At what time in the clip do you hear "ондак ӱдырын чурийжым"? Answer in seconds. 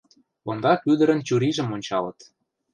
0.49-1.67